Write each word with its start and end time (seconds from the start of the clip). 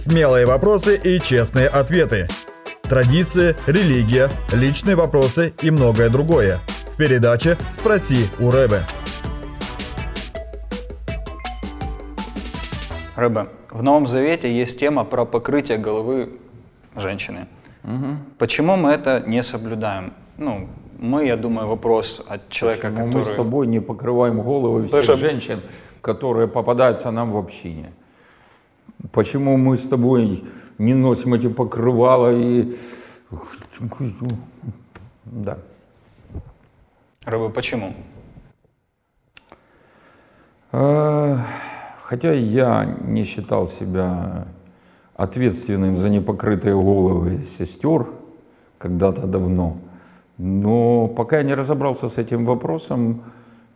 Смелые 0.00 0.46
вопросы 0.46 0.96
и 0.96 1.20
честные 1.20 1.68
ответы. 1.68 2.26
Традиции, 2.80 3.54
религия, 3.66 4.30
личные 4.50 4.96
вопросы 4.96 5.52
и 5.60 5.70
многое 5.70 6.08
другое. 6.08 6.60
В 6.94 6.96
передаче 6.96 7.58
«Спроси 7.70 8.24
у 8.38 8.50
Рэбе». 8.50 8.80
Рэбе, 13.14 13.48
в 13.70 13.82
Новом 13.82 14.06
Завете 14.06 14.50
есть 14.50 14.80
тема 14.80 15.04
про 15.04 15.26
покрытие 15.26 15.76
головы 15.76 16.30
женщины. 16.96 17.46
Угу. 17.84 18.16
Почему 18.38 18.76
мы 18.76 18.92
это 18.92 19.22
не 19.26 19.42
соблюдаем? 19.42 20.14
Ну, 20.38 20.70
мы, 20.98 21.26
я 21.26 21.36
думаю, 21.36 21.68
вопрос 21.68 22.24
от 22.26 22.48
человека, 22.48 22.88
Почему 22.88 23.06
который... 23.08 23.14
мы 23.16 23.22
с 23.22 23.36
тобой 23.36 23.66
не 23.66 23.80
покрываем 23.80 24.40
головы 24.40 24.86
всех 24.86 25.00
Потому- 25.02 25.18
женщин, 25.18 25.60
которые 26.00 26.48
попадаются 26.48 27.10
нам 27.10 27.32
в 27.32 27.36
общине? 27.36 27.92
Почему 29.12 29.56
мы 29.56 29.76
с 29.76 29.86
тобой 29.86 30.44
не 30.78 30.94
носим 30.94 31.34
эти 31.34 31.48
покрывала 31.48 32.32
и... 32.32 32.76
Да. 35.24 35.58
Рэбе, 37.24 37.48
почему? 37.50 37.94
А, 40.72 41.44
Хотя 42.10 42.32
я 42.32 42.96
не 43.04 43.22
считал 43.22 43.68
себя 43.68 44.48
ответственным 45.14 45.96
за 45.96 46.08
непокрытые 46.08 46.74
головы 46.74 47.44
сестер 47.44 48.08
когда-то 48.78 49.28
давно, 49.28 49.76
но 50.36 51.06
пока 51.06 51.36
я 51.38 51.44
не 51.44 51.54
разобрался 51.54 52.08
с 52.08 52.18
этим 52.18 52.44
вопросом, 52.44 53.22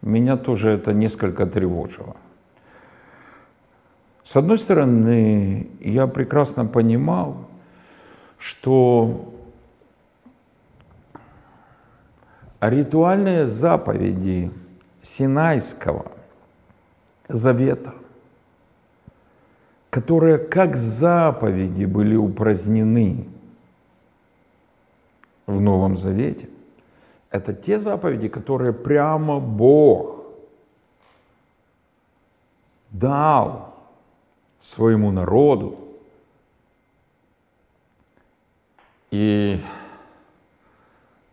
меня 0.03 0.37
тоже 0.37 0.71
это 0.71 0.93
несколько 0.93 1.47
тревожило. 1.47 2.17
С 4.25 4.37
одной 4.37 4.57
стороны, 4.57 5.69
я 5.81 6.07
прекрасно 6.07 6.65
понимал, 6.65 7.47
что 8.39 9.35
ритуальные 12.61 13.47
заповеди 13.47 14.51
Синайского 15.03 16.11
завета, 17.29 17.95
которые 19.91 20.39
как 20.39 20.75
заповеди 20.75 21.85
были 21.85 22.17
упразднены 22.17 23.29
в 25.47 25.61
Новом 25.61 25.99
Завете, 25.99 26.49
это 27.31 27.53
те 27.53 27.79
заповеди, 27.79 28.29
которые 28.29 28.73
прямо 28.73 29.39
Бог 29.39 30.25
дал 32.91 33.74
своему 34.65 35.13
народу. 35.13 35.79
И 39.11 39.61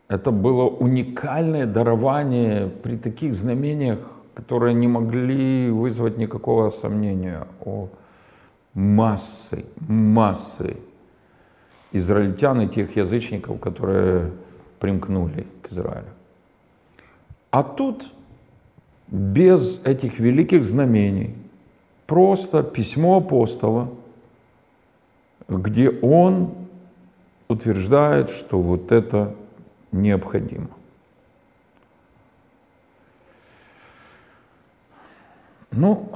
это 0.09 0.31
было 0.31 0.65
уникальное 0.65 1.65
дарование 1.65 2.67
при 2.67 2.97
таких 2.97 3.33
знамениях, 3.33 3.99
которые 4.33 4.73
не 4.73 4.87
могли 4.87 5.71
вызвать 5.71 6.17
никакого 6.17 6.69
сомнения 6.71 7.47
о 7.61 7.87
массы, 8.73 9.65
массы 9.87 10.75
израильтян 11.93 12.61
и 12.61 12.67
тех 12.67 12.97
язычников, 12.97 13.61
которые 13.61 14.31
примкнули 14.79 15.47
к 15.61 15.71
Израилю. 15.71 16.11
А 17.49 17.63
тут 17.63 18.11
без 19.07 19.81
этих 19.85 20.19
великих 20.19 20.65
знамений 20.65 21.40
просто 22.11 22.61
письмо 22.61 23.19
апостола, 23.19 23.87
где 25.47 25.89
он 25.89 26.53
утверждает, 27.47 28.29
что 28.29 28.59
вот 28.59 28.91
это 28.91 29.33
необходимо. 29.93 30.67
Ну, 35.71 36.11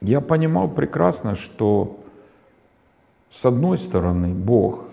я 0.00 0.20
понимал 0.20 0.68
прекрасно, 0.68 1.36
что 1.36 2.00
с 3.30 3.44
одной 3.44 3.78
стороны 3.78 4.34
Бог, 4.34 4.86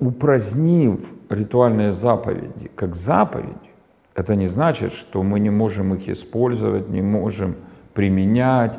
упразднив 0.00 1.12
ритуальные 1.30 1.92
заповеди 1.92 2.72
как 2.74 2.96
заповедь, 2.96 3.73
это 4.14 4.36
не 4.36 4.46
значит, 4.46 4.92
что 4.92 5.22
мы 5.22 5.40
не 5.40 5.50
можем 5.50 5.94
их 5.94 6.08
использовать, 6.08 6.88
не 6.88 7.02
можем 7.02 7.56
применять. 7.94 8.78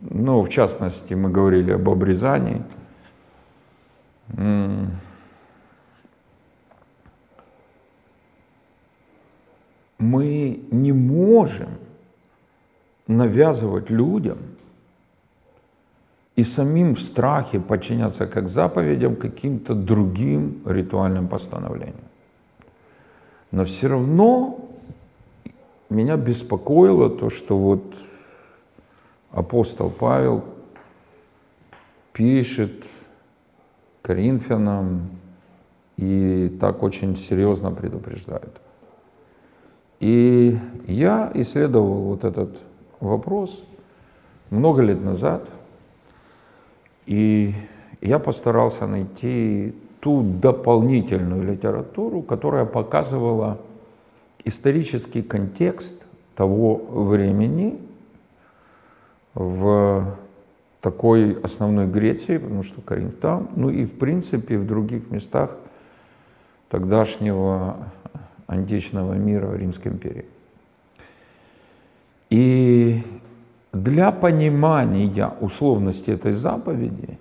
Ну, 0.00 0.42
в 0.42 0.48
частности, 0.48 1.14
мы 1.14 1.30
говорили 1.30 1.72
об 1.72 1.88
обрезании. 1.88 2.62
Мы 9.98 10.60
не 10.70 10.92
можем 10.92 11.68
навязывать 13.08 13.90
людям 13.90 14.38
и 16.36 16.44
самим 16.44 16.94
в 16.94 17.02
страхе 17.02 17.60
подчиняться 17.60 18.26
как 18.26 18.48
заповедям 18.48 19.16
каким-то 19.16 19.74
другим 19.74 20.62
ритуальным 20.64 21.28
постановлениям. 21.28 22.11
Но 23.52 23.66
все 23.66 23.88
равно 23.88 24.58
меня 25.90 26.16
беспокоило 26.16 27.10
то, 27.10 27.28
что 27.28 27.58
вот 27.58 27.94
апостол 29.30 29.90
Павел 29.90 30.42
пишет 32.12 32.86
Коринфянам 34.00 35.10
и 35.98 36.48
так 36.60 36.82
очень 36.82 37.14
серьезно 37.14 37.70
предупреждает. 37.70 38.60
И 40.00 40.58
я 40.86 41.30
исследовал 41.34 42.02
вот 42.04 42.24
этот 42.24 42.58
вопрос 43.00 43.64
много 44.48 44.82
лет 44.82 45.00
назад, 45.02 45.46
и 47.04 47.54
я 48.00 48.18
постарался 48.18 48.86
найти 48.86 49.74
ту 50.02 50.24
дополнительную 50.24 51.44
литературу, 51.44 52.22
которая 52.22 52.64
показывала 52.64 53.60
исторический 54.44 55.22
контекст 55.22 56.08
того 56.34 56.74
времени 56.74 57.78
в 59.34 60.18
такой 60.80 61.40
основной 61.42 61.86
Греции, 61.86 62.38
потому 62.38 62.64
что 62.64 62.80
Коринф 62.80 63.14
там, 63.14 63.50
ну 63.54 63.70
и 63.70 63.84
в 63.84 63.92
принципе 63.92 64.58
в 64.58 64.66
других 64.66 65.08
местах 65.12 65.56
тогдашнего 66.68 67.76
античного 68.48 69.12
мира 69.12 69.56
Римской 69.56 69.92
империи. 69.92 70.26
И 72.28 73.04
для 73.72 74.10
понимания 74.10 75.32
условности 75.40 76.10
этой 76.10 76.32
заповеди 76.32 77.18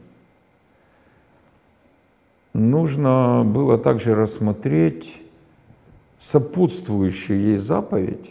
нужно 2.54 3.44
было 3.46 3.78
также 3.78 4.16
рассмотреть 4.16 5.22
сопутствующую 6.20 7.40
ей 7.40 7.58
заповедь, 7.58 8.30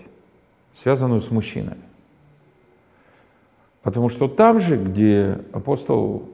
связанную 0.75 1.21
с 1.21 1.31
мужчинами. 1.31 1.83
Потому 3.83 4.09
что 4.09 4.29
там 4.29 4.61
же, 4.61 4.77
где 4.77 5.39
апостол 5.53 6.29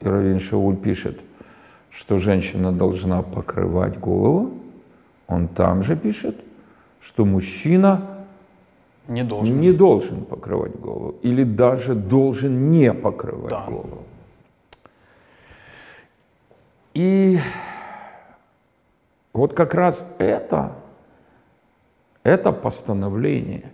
Иравин 0.00 0.40
Шауль 0.40 0.76
пишет, 0.76 1.20
что 1.90 2.18
женщина 2.18 2.72
должна 2.72 3.22
покрывать 3.22 3.98
голову, 4.00 4.50
он 5.28 5.46
там 5.48 5.82
же 5.82 5.96
пишет, 5.96 6.36
что 7.00 7.24
мужчина 7.24 8.24
Не 9.06 9.22
должен. 9.22 9.60
не 9.60 9.72
должен 9.72 10.24
покрывать 10.24 10.74
голову 10.80 11.14
или 11.22 11.44
даже 11.44 11.94
должен 11.94 12.70
не 12.70 12.92
покрывать 12.92 13.50
Да. 13.50 13.66
голову. 13.66 14.02
И 16.94 17.40
вот 19.32 19.52
как 19.52 19.74
раз 19.74 20.06
это, 20.18 20.76
это 22.22 22.52
постановление, 22.52 23.72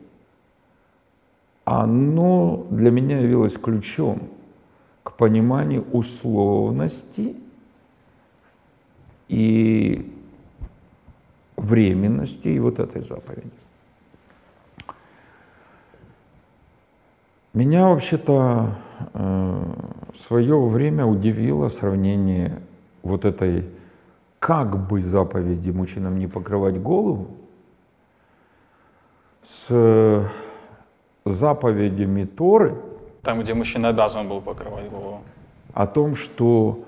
оно 1.65 2.67
для 2.71 2.91
меня 2.91 3.21
явилось 3.21 3.59
ключом 3.59 4.31
к 5.03 5.13
пониманию 5.13 5.85
условности 5.93 7.37
и 9.29 10.17
временности 11.57 12.49
и 12.49 12.59
вот 12.59 12.81
этой 12.81 13.03
заповеди. 13.03 13.51
Меня 17.53 17.89
вообще-то 17.89 18.79
э, 19.13 19.65
в 20.15 20.17
свое 20.17 20.59
время 20.67 21.05
удивило 21.05 21.69
сравнение 21.69 22.63
вот 23.03 23.25
этой 23.25 23.69
как 24.39 24.87
бы 24.89 25.03
заповеди 25.03 25.71
мужчинам 25.71 26.19
не 26.19 26.27
покрывать 26.27 26.81
голову 26.81 27.37
с 29.43 29.67
э, 29.71 30.25
заповедями 31.25 32.25
Торы 32.25 32.77
Там, 33.23 33.41
где 33.41 33.55
мужчина 33.55 33.89
обязан 33.89 34.29
был 34.29 34.41
покрывать 34.41 34.91
голову. 34.91 35.23
о 35.75 35.87
том, 35.87 36.15
что 36.15 36.85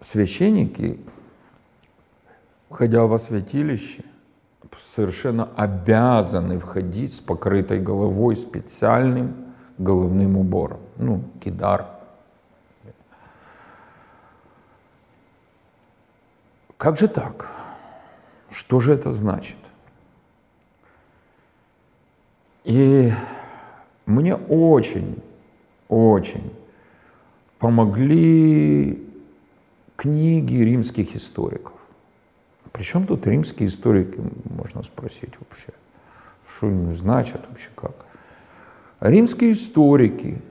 священники, 0.00 1.00
входя 2.68 3.04
во 3.04 3.18
святилище, 3.18 4.04
совершенно 4.76 5.48
обязаны 5.56 6.58
входить 6.58 7.14
с 7.14 7.20
покрытой 7.20 7.80
головой 7.80 8.36
специальным 8.36 9.34
головным 9.78 10.36
убором. 10.36 10.80
Ну, 10.96 11.22
кидар. 11.40 11.95
Как 16.76 16.98
же 16.98 17.08
так? 17.08 17.50
Что 18.50 18.80
же 18.80 18.92
это 18.92 19.12
значит? 19.12 19.56
И 22.64 23.12
мне 24.04 24.34
очень, 24.34 25.22
очень 25.88 26.52
помогли 27.58 29.02
книги 29.96 30.56
римских 30.56 31.16
историков. 31.16 31.72
Причем 32.72 33.06
тут 33.06 33.26
римские 33.26 33.68
историки, 33.68 34.20
можно 34.50 34.82
спросить 34.82 35.32
вообще, 35.40 35.72
что 36.46 36.66
они 36.68 36.92
значат 36.94 37.48
вообще 37.48 37.70
как. 37.74 37.94
Римские 39.00 39.52
историки 39.52 40.42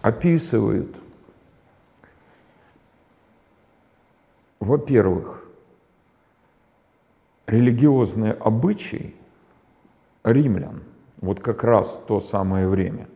описывают, 0.00 0.96
во-первых, 4.60 5.44
религиозные 7.46 8.32
обычаи 8.32 9.14
римлян, 10.24 10.82
вот 11.20 11.40
как 11.40 11.64
раз 11.64 12.00
то 12.06 12.20
самое 12.20 12.68
время. 12.68 13.08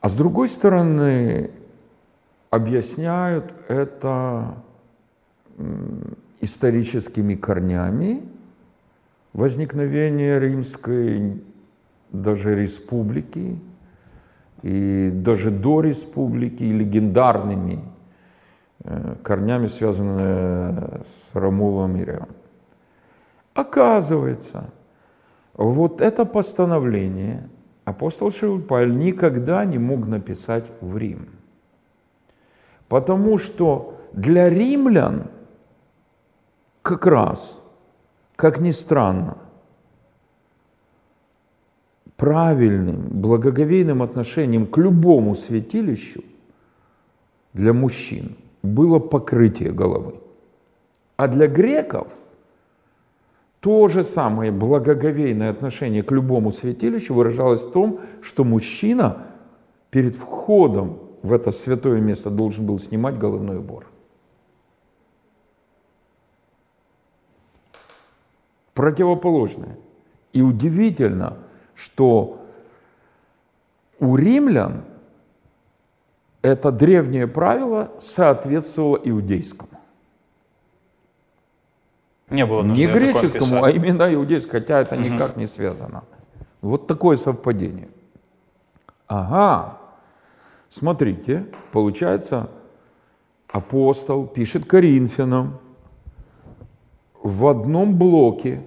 А 0.00 0.08
с 0.08 0.14
другой 0.14 0.48
стороны, 0.48 1.50
объясняют 2.50 3.54
это 3.68 4.56
историческими 6.40 7.34
корнями 7.34 8.22
возникновения 9.32 10.38
римской 10.38 11.42
даже 12.10 12.54
республики 12.54 13.58
и 14.62 15.10
даже 15.12 15.50
до 15.50 15.80
республики 15.80 16.62
легендарными 16.62 17.82
корнями, 19.22 19.66
связанными 19.66 21.04
с 21.04 21.30
Ромулом 21.34 21.96
и 21.96 22.04
Рем. 22.04 22.28
Оказывается, 23.54 24.70
вот 25.54 26.00
это 26.00 26.24
постановление 26.24 27.48
апостол 27.84 28.30
Шауль 28.30 28.62
никогда 28.94 29.64
не 29.64 29.78
мог 29.78 30.06
написать 30.06 30.66
в 30.80 30.96
Рим. 30.96 31.30
Потому 32.88 33.38
что 33.38 33.98
для 34.12 34.48
римлян 34.50 35.30
как 36.82 37.06
раз, 37.06 37.60
как 38.36 38.60
ни 38.60 38.70
странно, 38.70 39.38
правильным, 42.16 43.08
благоговейным 43.08 44.02
отношением 44.02 44.66
к 44.66 44.78
любому 44.78 45.34
святилищу 45.34 46.22
для 47.52 47.72
мужчин 47.72 48.36
было 48.66 48.98
покрытие 48.98 49.72
головы. 49.72 50.14
А 51.16 51.28
для 51.28 51.46
греков 51.46 52.12
то 53.60 53.88
же 53.88 54.02
самое 54.02 54.52
благоговейное 54.52 55.50
отношение 55.50 56.02
к 56.02 56.12
любому 56.12 56.52
святилищу 56.52 57.14
выражалось 57.14 57.62
в 57.62 57.72
том, 57.72 58.00
что 58.20 58.44
мужчина 58.44 59.26
перед 59.90 60.14
входом 60.14 60.98
в 61.22 61.32
это 61.32 61.50
святое 61.50 62.00
место 62.00 62.30
должен 62.30 62.66
был 62.66 62.78
снимать 62.78 63.18
головной 63.18 63.58
убор. 63.58 63.86
Противоположное. 68.74 69.78
И 70.32 70.42
удивительно, 70.42 71.38
что 71.74 72.42
у 73.98 74.16
римлян 74.16 74.84
это 76.46 76.70
древнее 76.70 77.26
правило 77.26 77.90
соответствовало 77.98 79.00
иудейскому. 79.02 79.70
Не 82.30 82.46
было 82.46 82.62
Не 82.62 82.86
греческому, 82.86 83.64
а 83.64 83.70
именно 83.70 84.12
иудейскому, 84.14 84.60
хотя 84.60 84.80
это 84.80 84.96
никак 84.96 85.36
не 85.36 85.46
связано. 85.46 86.04
Вот 86.60 86.86
такое 86.86 87.16
совпадение. 87.16 87.88
Ага, 89.08 89.78
смотрите, 90.68 91.46
получается, 91.72 92.48
апостол 93.48 94.26
пишет 94.26 94.64
Коринфянам 94.66 95.58
в 97.22 97.46
одном 97.46 97.96
блоке, 97.96 98.62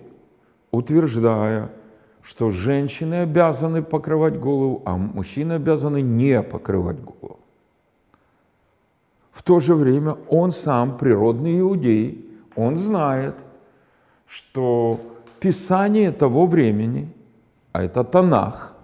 утверждая, 0.71 1.69
что 2.21 2.49
женщины 2.49 3.23
обязаны 3.23 3.83
покрывать 3.83 4.37
голову, 4.39 4.81
а 4.85 4.95
мужчины 4.95 5.53
обязаны 5.53 6.01
не 6.01 6.41
покрывать 6.41 7.01
голову. 7.01 7.39
В 9.39 9.41
то 9.41 9.61
же 9.61 9.73
время 9.73 10.17
он 10.27 10.51
сам 10.51 10.97
природный 10.97 11.61
иудей, 11.61 12.29
он 12.57 12.75
знает, 12.75 13.35
что 14.27 14.99
Писание 15.39 16.11
того 16.11 16.45
времени, 16.45 17.07
а 17.71 17.81
это 17.81 18.03
Танах, 18.03 18.75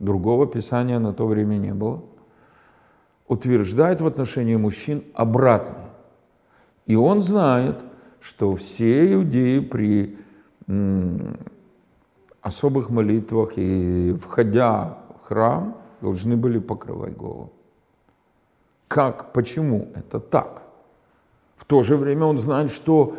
другого 0.00 0.48
Писания 0.48 0.98
на 0.98 1.12
то 1.12 1.28
время 1.28 1.54
не 1.54 1.72
было, 1.72 2.02
утверждает 3.28 4.00
в 4.00 4.06
отношении 4.06 4.56
мужчин 4.56 5.04
обратное. 5.14 5.90
И 6.86 6.96
он 6.96 7.20
знает, 7.20 7.76
что 8.20 8.56
все 8.56 9.12
иудеи 9.12 9.60
при 9.60 10.18
особых 12.40 12.90
молитвах 12.90 13.52
и 13.54 14.14
входя 14.20 14.98
в 15.16 15.28
храм 15.28 15.76
должны 16.00 16.36
были 16.36 16.58
покрывать 16.58 17.16
голову. 17.16 17.52
Как, 18.92 19.32
почему 19.32 19.88
это 19.94 20.20
так? 20.20 20.64
В 21.56 21.64
то 21.64 21.82
же 21.82 21.96
время 21.96 22.26
он 22.26 22.36
знает, 22.36 22.70
что 22.70 23.14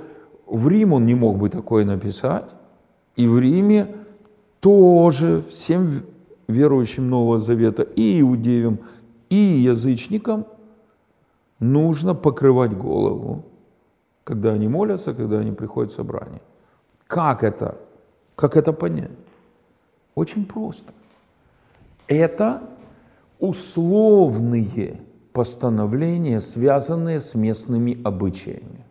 в 0.46 0.68
Рим 0.68 0.94
он 0.94 1.08
не 1.08 1.16
мог 1.16 1.38
бы 1.38 1.50
такое 1.50 1.84
написать, 1.84 2.46
и 3.16 3.28
в 3.28 3.40
Риме 3.40 3.88
тоже 4.60 5.42
всем 5.50 6.04
верующим 6.48 7.10
Нового 7.10 7.40
Завета, 7.40 7.82
и 7.82 8.22
иудеям, 8.22 8.82
и 9.32 9.36
язычникам 9.36 10.46
нужно 11.60 12.14
покрывать 12.14 12.78
голову, 12.78 13.44
когда 14.24 14.52
они 14.52 14.68
молятся, 14.68 15.16
когда 15.16 15.40
они 15.40 15.54
приходят 15.54 15.92
в 15.92 15.96
собрание. 15.96 16.42
Как 17.08 17.44
это? 17.44 17.80
Как 18.36 18.58
это 18.58 18.74
понять? 18.74 19.18
Очень 20.14 20.46
просто. 20.46 20.94
Это 22.08 22.62
условные 23.40 25.00
постановления, 25.34 26.40
связанные 26.40 27.20
с 27.20 27.36
местными 27.36 27.98
обычаями. 28.04 28.84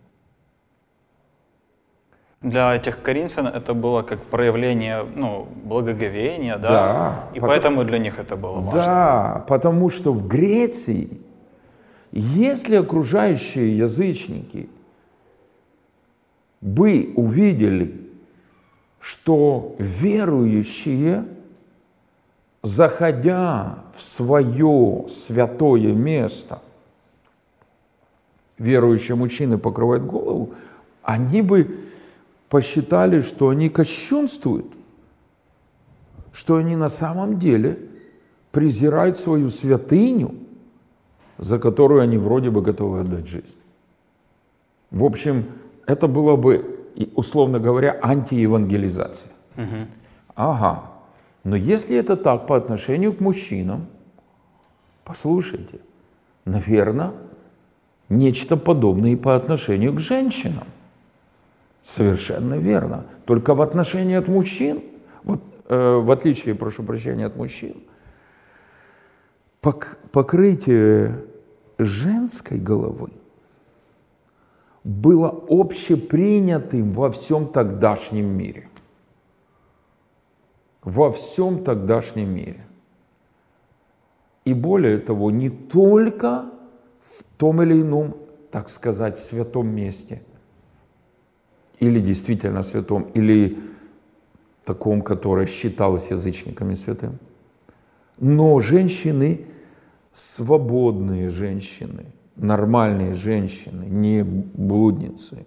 Для 2.42 2.74
этих 2.74 3.02
коринфян 3.02 3.46
это 3.46 3.72
было 3.72 4.02
как 4.02 4.24
проявление 4.24 5.04
ну, 5.04 5.46
благоговения, 5.64 6.58
да? 6.58 6.68
Да, 6.68 7.28
И 7.34 7.38
потом- 7.38 7.48
поэтому 7.48 7.84
для 7.84 7.98
них 7.98 8.18
это 8.18 8.34
было 8.34 8.58
важно. 8.58 8.80
Да, 8.80 9.44
потому 9.46 9.88
что 9.90 10.12
в 10.12 10.26
Греции, 10.26 11.20
если 12.10 12.74
окружающие 12.74 13.78
язычники 13.78 14.68
бы 16.60 17.12
увидели, 17.14 18.10
что 18.98 19.76
верующие, 19.78 21.24
заходя 22.62 23.84
в 23.92 24.02
свое 24.02 25.06
святое 25.08 25.92
место, 25.92 26.62
верующие 28.58 29.16
мужчины 29.16 29.58
покрывают 29.58 30.04
голову, 30.04 30.54
они 31.02 31.42
бы 31.42 31.80
посчитали, 32.48 33.20
что 33.20 33.48
они 33.48 33.68
кощунствуют, 33.68 34.66
что 36.32 36.56
они 36.56 36.76
на 36.76 36.88
самом 36.88 37.38
деле 37.38 37.78
презирают 38.52 39.18
свою 39.18 39.48
святыню, 39.48 40.34
за 41.38 41.58
которую 41.58 42.00
они 42.00 42.18
вроде 42.18 42.50
бы 42.50 42.62
готовы 42.62 43.00
отдать 43.00 43.26
жизнь. 43.26 43.56
В 44.90 45.04
общем, 45.04 45.46
это 45.86 46.06
было 46.06 46.36
бы, 46.36 46.78
условно 47.16 47.58
говоря, 47.58 47.98
антиевангелизация. 48.02 49.32
Ага. 50.34 50.91
Но 51.44 51.56
если 51.56 51.96
это 51.96 52.16
так 52.16 52.46
по 52.46 52.56
отношению 52.56 53.12
к 53.12 53.20
мужчинам, 53.20 53.86
послушайте, 55.04 55.80
наверное, 56.44 57.12
нечто 58.08 58.56
подобное 58.56 59.10
и 59.10 59.16
по 59.16 59.34
отношению 59.34 59.92
к 59.94 60.00
женщинам. 60.00 60.66
Совершенно 61.84 62.54
верно. 62.54 63.06
Только 63.26 63.54
в 63.54 63.62
отношении 63.62 64.14
от 64.14 64.28
мужчин 64.28 64.82
Вот 65.24 65.42
э, 65.68 65.96
в 65.96 66.10
отличие, 66.10 66.54
прошу 66.54 66.84
прощения, 66.84 67.26
от 67.26 67.36
мужчин, 67.36 67.74
пок- 69.60 69.96
покрытие 70.12 71.24
женской 71.78 72.58
головы 72.58 73.10
было 74.84 75.44
общепринятым 75.48 76.90
во 76.90 77.10
всем 77.10 77.46
тогдашнем 77.46 78.26
мире. 78.26 78.68
Во 80.82 81.12
всем 81.12 81.62
тогдашнем 81.62 82.34
мире. 82.34 82.66
И 84.44 84.54
более 84.54 84.98
того, 84.98 85.30
не 85.30 85.50
только 85.50 86.50
в 87.02 87.22
том 87.36 87.62
или 87.62 87.80
ином, 87.80 88.16
так 88.50 88.68
сказать, 88.68 89.16
святом 89.16 89.68
месте, 89.68 90.22
или 91.78 92.00
действительно 92.00 92.62
святом, 92.62 93.02
или 93.14 93.58
таком, 94.64 95.02
которое 95.02 95.46
считалось 95.46 96.10
язычниками 96.10 96.74
святым, 96.74 97.18
но 98.18 98.60
женщины, 98.60 99.46
свободные 100.12 101.28
женщины, 101.28 102.06
нормальные 102.36 103.14
женщины, 103.14 103.84
не 103.84 104.22
блудницы, 104.24 105.46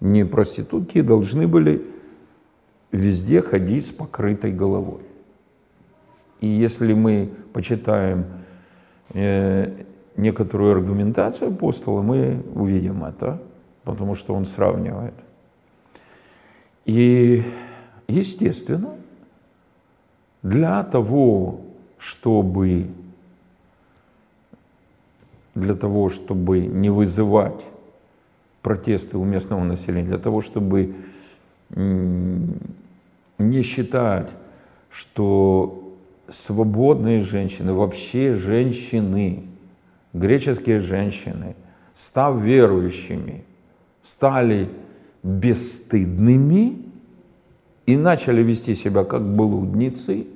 не 0.00 0.24
проститутки, 0.24 1.02
должны 1.02 1.46
были 1.46 1.84
везде 2.92 3.42
ходить 3.42 3.86
с 3.86 3.90
покрытой 3.90 4.52
головой. 4.52 5.02
И 6.40 6.46
если 6.46 6.94
мы 6.94 7.30
почитаем 7.52 8.24
э, 9.10 9.84
некоторую 10.16 10.72
аргументацию 10.72 11.48
апостола, 11.48 12.02
мы 12.02 12.42
увидим 12.54 13.04
это, 13.04 13.42
потому 13.84 14.14
что 14.14 14.34
он 14.34 14.44
сравнивает. 14.44 15.14
И, 16.86 17.44
естественно, 18.08 18.94
для 20.42 20.82
того, 20.84 21.60
чтобы 21.98 22.88
для 25.54 25.74
того, 25.74 26.08
чтобы 26.08 26.60
не 26.60 26.90
вызывать 26.90 27.64
протесты 28.62 29.18
у 29.18 29.24
местного 29.24 29.64
населения, 29.64 30.08
для 30.08 30.18
того, 30.18 30.40
чтобы 30.40 30.94
не 33.40 33.62
считать, 33.62 34.28
что 34.90 35.96
свободные 36.28 37.20
женщины, 37.20 37.72
вообще 37.72 38.32
женщины, 38.32 39.44
греческие 40.12 40.80
женщины, 40.80 41.56
став 41.92 42.40
верующими, 42.40 43.44
стали 44.02 44.70
бесстыдными 45.22 46.82
и 47.86 47.96
начали 47.96 48.42
вести 48.42 48.74
себя 48.74 49.04
как 49.04 49.22
блудницы, 49.34 50.26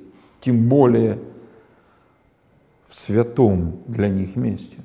тем 0.41 0.67
более 0.67 1.19
в 2.87 2.95
святом 2.95 3.79
для 3.87 4.09
них 4.09 4.35
месте. 4.35 4.77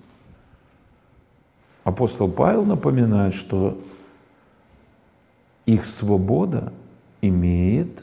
Апостол 1.85 2.31
Павел 2.31 2.65
напоминает, 2.65 3.35
что 3.35 3.79
их 5.67 5.85
свобода 5.85 6.73
имеет 7.21 8.03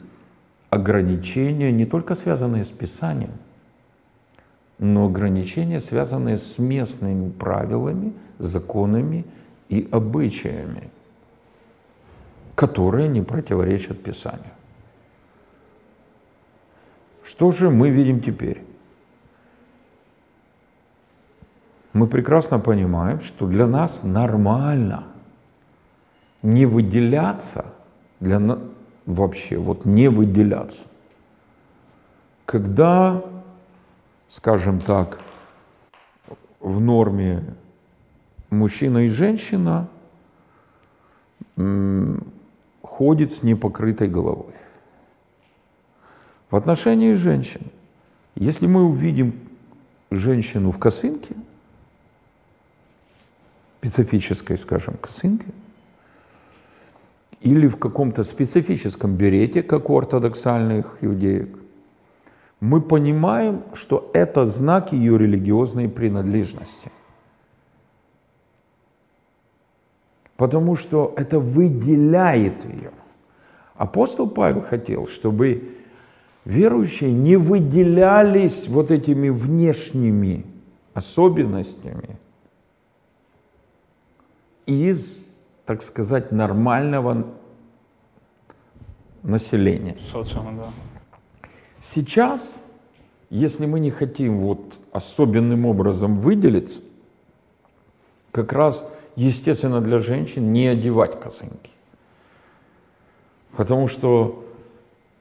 ограничения, 0.70 1.72
не 1.72 1.86
только 1.86 2.14
связанные 2.14 2.64
с 2.64 2.70
Писанием, 2.70 3.32
но 4.78 5.06
ограничения, 5.06 5.80
связанные 5.80 6.38
с 6.38 6.58
местными 6.58 7.30
правилами, 7.30 8.12
законами 8.38 9.24
и 9.68 9.88
обычаями, 9.90 10.90
которые 12.54 13.08
не 13.08 13.22
противоречат 13.22 14.02
Писанию. 14.02 14.52
Что 17.24 17.50
же 17.50 17.70
мы 17.70 17.90
видим 17.90 18.20
теперь? 18.20 18.64
Мы 21.92 22.06
прекрасно 22.06 22.58
понимаем, 22.58 23.20
что 23.20 23.46
для 23.46 23.66
нас 23.66 24.02
нормально 24.02 25.04
не 26.42 26.64
выделяться 26.64 27.74
для, 28.20 28.58
вообще, 29.08 29.56
вот 29.56 29.86
не 29.86 30.08
выделяться. 30.08 30.82
Когда, 32.44 33.24
скажем 34.28 34.80
так, 34.80 35.18
в 36.60 36.78
норме 36.78 37.42
мужчина 38.50 39.06
и 39.06 39.08
женщина 39.08 39.88
ходит 42.82 43.32
с 43.32 43.42
непокрытой 43.42 44.08
головой. 44.08 44.54
В 46.50 46.56
отношении 46.56 47.14
женщин, 47.14 47.62
если 48.34 48.66
мы 48.66 48.84
увидим 48.84 49.38
женщину 50.10 50.70
в 50.70 50.78
косынке, 50.78 51.34
специфической, 53.78 54.58
скажем, 54.58 54.96
косынке, 54.98 55.48
или 57.40 57.68
в 57.68 57.76
каком-то 57.76 58.24
специфическом 58.24 59.14
берете, 59.14 59.62
как 59.62 59.90
у 59.90 59.98
ортодоксальных 59.98 60.98
иудеек, 61.00 61.58
мы 62.60 62.80
понимаем, 62.80 63.62
что 63.72 64.10
это 64.14 64.44
знак 64.44 64.92
ее 64.92 65.16
религиозной 65.16 65.88
принадлежности. 65.88 66.90
Потому 70.36 70.76
что 70.76 71.14
это 71.16 71.38
выделяет 71.38 72.64
ее. 72.64 72.92
Апостол 73.76 74.28
Павел 74.28 74.60
хотел, 74.60 75.06
чтобы 75.06 75.76
верующие 76.44 77.12
не 77.12 77.36
выделялись 77.36 78.68
вот 78.68 78.90
этими 78.90 79.28
внешними 79.28 80.44
особенностями 80.94 82.18
из 84.66 85.18
так 85.68 85.82
сказать, 85.82 86.32
нормального 86.32 87.26
населения. 89.22 89.98
Социума, 90.10 90.52
да. 90.56 91.48
Сейчас, 91.82 92.62
если 93.28 93.66
мы 93.66 93.78
не 93.78 93.90
хотим 93.90 94.38
вот 94.38 94.78
особенным 94.92 95.66
образом 95.66 96.14
выделиться, 96.14 96.80
как 98.30 98.54
раз 98.54 98.82
естественно 99.14 99.82
для 99.82 99.98
женщин 99.98 100.54
не 100.54 100.68
одевать 100.68 101.20
косынки. 101.20 101.70
Потому 103.54 103.88
что, 103.88 104.42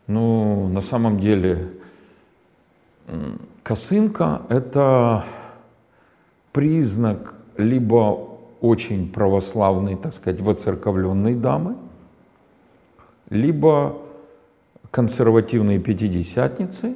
ну, 0.07 0.69
на 0.69 0.79
самом 0.79 1.19
деле, 1.19 1.73
косынка– 3.63 4.43
это 4.47 5.25
признак 6.53 7.33
либо 7.57 8.36
очень 8.67 9.11
православной, 9.11 9.95
так 9.95 10.13
сказать, 10.13 10.41
воцерковленной 10.41 11.35
дамы, 11.35 11.75
либо 13.29 13.97
консервативные 14.91 15.79
пятидесятницы, 15.79 16.95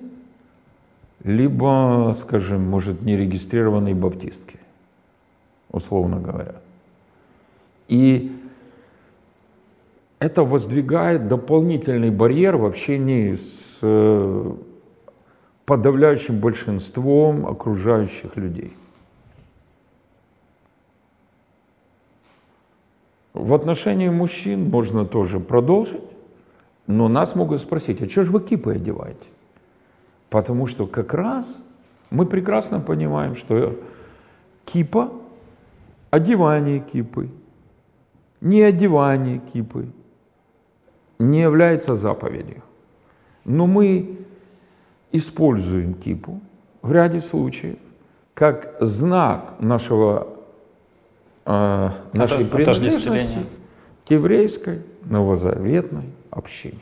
либо, 1.24 2.16
скажем, 2.20 2.70
может, 2.70 3.02
нерегистрированные 3.04 3.96
баптистки, 3.96 4.60
условно 5.70 6.20
говоря. 6.20 6.56
И 7.88 8.36
это 10.20 10.44
воздвигает 10.44 11.28
дополнительный 11.28 12.12
барьер 12.12 12.58
в 12.58 12.66
общении 12.66 13.34
с 13.34 13.80
э, 13.82 14.52
подавляющим 15.66 16.40
большинством 16.40 17.46
окружающих 17.46 18.36
людей. 18.38 18.74
В 23.34 23.54
отношении 23.54 24.10
мужчин 24.10 24.70
можно 24.70 25.06
тоже 25.06 25.40
продолжить, 25.40 26.02
но 26.88 27.08
нас 27.08 27.36
могут 27.36 27.62
спросить, 27.62 28.02
а 28.02 28.10
что 28.10 28.24
же 28.24 28.32
вы 28.32 28.42
кипы 28.42 28.74
одеваете? 28.74 29.30
Потому 30.30 30.66
что 30.66 30.88
как 30.88 31.14
раз 31.14 31.60
мы 32.10 32.26
прекрасно 32.26 32.80
понимаем, 32.80 33.36
что 33.36 33.80
кипа, 34.66 35.12
одевание 36.10 36.80
кипы, 36.80 37.30
не 38.42 38.62
одевание 38.62 39.40
кипы 39.40 39.88
не 41.20 41.42
является 41.42 41.96
заповедью. 41.96 42.64
Но 43.46 43.68
мы 43.68 44.26
используем 45.12 45.94
кипу 45.94 46.42
в 46.82 46.92
ряде 46.92 47.22
случаев 47.22 47.78
как 48.34 48.76
знак 48.80 49.56
нашего 49.60 50.28
э, 51.46 51.90
нашей 52.14 52.46
принадлежности 52.46 53.46
к 54.06 54.12
еврейской 54.12 54.82
новозаветной 55.04 56.10
общине. 56.30 56.82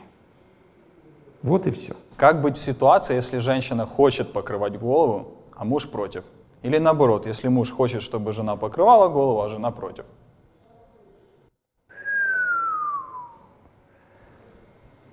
Вот 1.42 1.66
и 1.66 1.70
все. 1.70 1.94
Как 2.16 2.42
быть 2.42 2.56
в 2.56 2.60
ситуации, 2.60 3.14
если 3.14 3.38
женщина 3.38 3.86
хочет 3.86 4.32
покрывать 4.32 4.78
голову, 4.78 5.32
а 5.56 5.64
муж 5.64 5.88
против? 5.88 6.24
Или 6.62 6.78
наоборот, 6.78 7.26
если 7.26 7.48
муж 7.48 7.70
хочет, 7.70 8.02
чтобы 8.02 8.32
жена 8.32 8.56
покрывала 8.56 9.08
голову, 9.08 9.42
а 9.42 9.48
жена 9.48 9.70
против? 9.70 10.04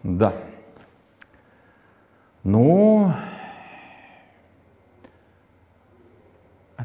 Да. 0.04 0.34
Ну, 2.44 3.12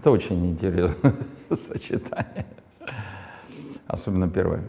это 0.03 0.11
очень 0.11 0.45
интересное 0.51 1.15
сочетание. 1.51 2.45
Особенно 3.87 4.29
первое. 4.29 4.65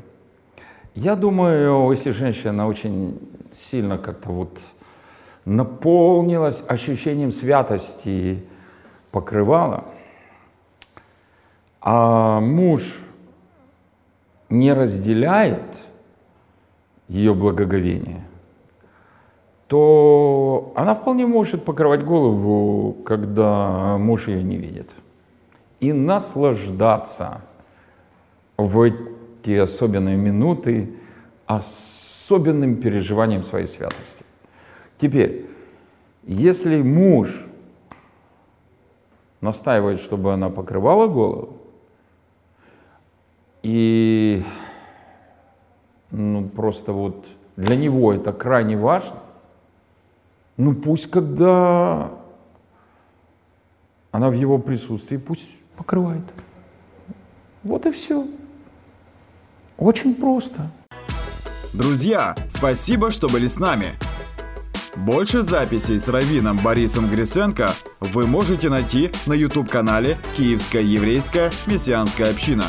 Я 0.93 1.15
думаю, 1.15 1.89
если 1.89 2.11
женщина 2.11 2.67
очень 2.67 3.19
сильно 3.51 3.97
как-то 3.97 4.29
вот 4.29 4.59
наполнилась 5.45 6.63
ощущением 6.67 7.31
святости 7.31 8.45
покрывала, 9.09 9.85
а 11.81 12.39
муж 12.39 12.99
не 14.49 14.71
разделяет 14.71 15.79
ее 17.07 17.33
благоговение, 17.33 18.23
то 19.65 20.73
она 20.75 20.93
вполне 20.93 21.25
может 21.25 21.65
покрывать 21.65 22.05
голову, 22.05 22.93
когда 23.03 23.97
муж 23.97 24.27
ее 24.27 24.43
не 24.43 24.57
видит. 24.57 24.93
И 25.83 25.91
наслаждаться 25.91 27.41
в 28.55 28.79
эти 28.79 29.57
особенные 29.57 30.15
минуты 30.15 30.93
особенным 31.45 32.77
переживанием 32.77 33.43
своей 33.43 33.67
святости. 33.67 34.23
Теперь, 34.97 35.45
если 36.23 36.81
муж 36.81 37.45
настаивает, 39.41 39.99
чтобы 39.99 40.31
она 40.31 40.49
покрывала 40.49 41.07
голову, 41.07 41.57
и 43.61 44.45
ну, 46.11 46.47
просто 46.47 46.93
вот 46.93 47.27
для 47.57 47.75
него 47.75 48.13
это 48.13 48.31
крайне 48.31 48.77
важно, 48.77 49.17
ну 50.55 50.75
пусть 50.75 51.11
когда 51.11 52.09
она 54.11 54.29
в 54.29 54.33
его 54.33 54.59
присутствии, 54.59 55.17
пусть 55.17 55.49
покрывает. 55.77 56.23
Вот 57.63 57.85
и 57.85 57.91
все. 57.91 58.27
Очень 59.77 60.15
просто. 60.15 60.71
Друзья, 61.73 62.35
спасибо, 62.49 63.09
что 63.09 63.27
были 63.27 63.47
с 63.47 63.57
нами. 63.57 63.93
Больше 64.95 65.41
записей 65.41 65.99
с 65.99 66.07
Равином 66.07 66.57
Борисом 66.57 67.09
Гриценко 67.09 67.73
вы 67.99 68.27
можете 68.27 68.69
найти 68.69 69.11
на 69.25 69.33
YouTube-канале 69.33 70.17
«Киевская 70.37 70.83
еврейская 70.83 71.51
мессианская 71.65 72.29
община». 72.29 72.65